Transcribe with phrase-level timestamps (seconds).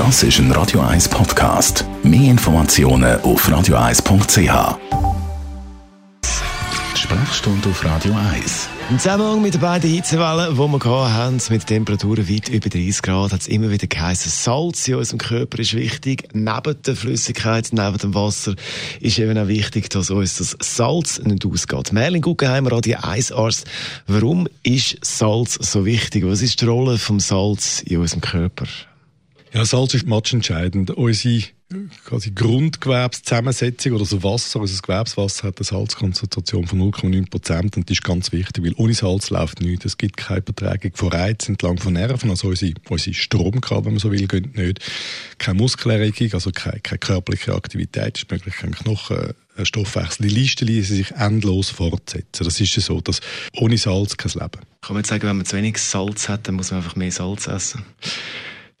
[0.00, 1.84] Das ist ein Radio 1 Podcast.
[2.02, 4.78] Mehr Informationen auf radio1.ch.
[6.94, 8.70] Sprechstunde auf Radio 1.
[8.88, 13.32] Im Zusammenhang mit den beiden Hitzewellen, die wir hatten, mit Temperaturen weit über 30 Grad,
[13.34, 16.28] hat es immer wieder geheißen, Salz in unserem Körper ist wichtig.
[16.32, 18.54] Neben der Flüssigkeit, neben dem Wasser
[19.00, 21.92] ist eben auch wichtig, dass uns das Salz nicht ausgeht.
[21.92, 23.66] Merlin Guggenheimer, Radio 1 Arzt.
[24.06, 26.24] Warum ist Salz so wichtig?
[26.26, 28.64] Was ist die Rolle vom Salz in unserem Körper?
[29.52, 30.90] Ja, Salz ist matchentscheidend.
[30.92, 31.42] Unsere
[32.04, 37.98] quasi Grundgewerbszusammensetzung oder das Wasser, unser Gewerbswasser hat eine Salzkonzentration von 0,9 Prozent und das
[37.98, 39.84] ist ganz wichtig, weil ohne Salz läuft nichts.
[39.84, 44.00] Es gibt keine Übertragung von Reizen entlang von Nerven, also unsere, unsere Stromkabel, wenn man
[44.00, 44.80] so will, geht nicht.
[45.38, 50.28] Keine Muskelerregung, also keine, keine körperliche Aktivität ist möglich, kein Knochen, äh, Stoffwechsel.
[50.28, 52.44] Die Liste ließen sich endlos fortsetzen.
[52.44, 53.20] Das ist ja so, dass
[53.52, 54.60] ohne Salz kein Leben.
[54.80, 57.12] Kann man jetzt sagen, wenn man zu wenig Salz hat, dann muss man einfach mehr
[57.12, 57.84] Salz essen?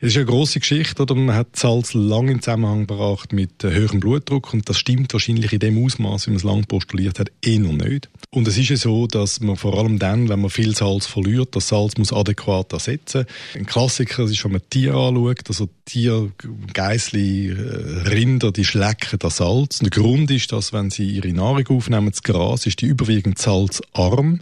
[0.02, 1.14] Es ist eine grosse Geschichte, oder?
[1.14, 5.58] Man hat Salz lange in Zusammenhang gebracht mit höherem Blutdruck und das stimmt wahrscheinlich in
[5.58, 8.08] dem Ausmaß, wie man es lange postuliert hat, eh noch nicht.
[8.30, 11.54] Und es ist ja so, dass man vor allem dann, wenn man viel Salz verliert,
[11.54, 13.26] das Salz muss adäquat ersetzen.
[13.54, 16.32] Ein Klassiker ist, wenn man Tiere anschaut, also Tiere,
[16.72, 19.82] Geissli, äh, Rinder, die schlecken das Salz.
[19.82, 23.38] Und der Grund ist, dass wenn sie ihre Nahrung aufnehmen, das Gras, ist die überwiegend
[23.38, 24.40] salzarm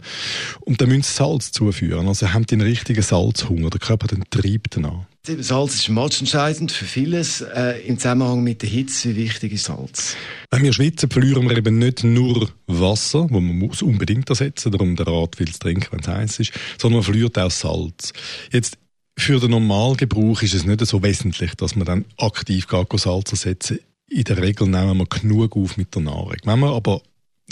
[0.61, 2.07] und dann müssen sie Salz zuführen.
[2.07, 3.69] Also haben die einen richtigen Salzhunger.
[3.71, 5.05] Der Körper den treibt danach.
[5.25, 7.41] Salz ist matchentscheidend für vieles.
[7.41, 10.15] Äh, Im Zusammenhang mit der Hitze, wie wichtig ist Salz?
[10.49, 14.95] Wenn wir schwitzen, verlieren wir eben nicht nur Wasser, wo man muss unbedingt ersetzen, darum
[14.95, 18.13] der Rat viel zu trinken, wenn es heiß ist, sondern man verliert auch Salz.
[18.51, 18.77] Jetzt
[19.17, 23.79] für den Normalgebrauch ist es nicht so wesentlich, dass man dann aktiv gar Salz ersetzen.
[24.09, 26.37] In der Regel nehmen wir genug auf mit der Nahrung.
[26.43, 27.01] Wenn man aber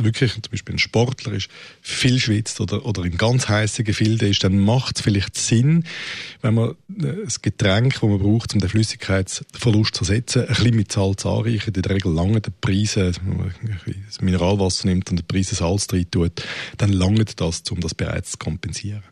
[0.02, 1.50] wirklich zum Beispiel ein Sportler ist,
[1.82, 5.84] viel schwitzt oder, oder in ganz heißen Gefilde ist, dann macht es vielleicht Sinn,
[6.42, 10.76] wenn man äh, das Getränk, das man braucht, um den Flüssigkeitsverlust zu ersetzen, ein bisschen
[10.76, 11.74] mit Salz anreichen.
[11.74, 13.54] In der Regel lange die Preise, wenn man
[14.08, 16.44] das Mineralwasser nimmt und die Preise Salz rein tut,
[16.78, 19.04] dann langt das, um das bereits zu kompensieren.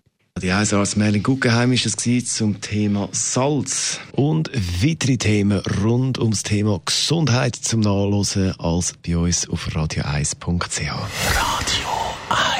[0.41, 4.01] Die Hausarzt Merlin Guggenheim war es zum Thema Salz.
[4.11, 4.51] Und
[4.83, 10.81] weitere Themen rund ums Thema Gesundheit zum Nachlesen als bei uns auf radio1.ch.
[10.81, 11.87] Radio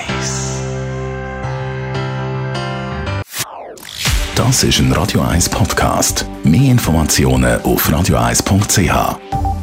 [0.08, 0.56] 1.
[4.36, 6.26] Das ist ein Radio 1 Podcast.
[6.46, 9.55] Mehr Informationen auf radio1.ch.